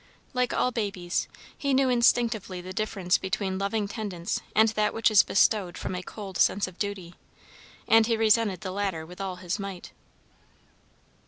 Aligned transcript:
Like 0.33 0.51
all 0.51 0.71
babies, 0.71 1.27
he 1.55 1.75
knew 1.75 1.87
instinctively 1.89 2.59
the 2.59 2.73
difference 2.73 3.19
between 3.19 3.59
loving 3.59 3.87
tendance 3.87 4.41
and 4.55 4.69
that 4.69 4.95
which 4.95 5.11
is 5.11 5.21
bestowed 5.21 5.77
from 5.77 5.93
a 5.93 6.01
cold 6.01 6.39
sense 6.39 6.67
of 6.67 6.79
duty, 6.79 7.13
and 7.87 8.07
he 8.07 8.17
resented 8.17 8.61
the 8.61 8.71
latter 8.71 9.05
with 9.05 9.21
all 9.21 9.35
his 9.35 9.59
might. 9.59 9.91